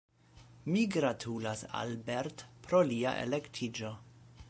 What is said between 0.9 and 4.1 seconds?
gratulas Albert pro lia elektiĝo.